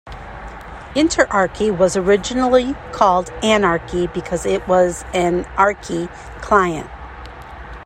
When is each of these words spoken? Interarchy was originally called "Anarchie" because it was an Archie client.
Interarchy 0.95 1.69
was 1.69 1.95
originally 1.95 2.73
called 2.91 3.27
"Anarchie" 3.43 4.07
because 4.15 4.47
it 4.47 4.67
was 4.67 5.03
an 5.13 5.45
Archie 5.59 6.07
client. 6.41 6.89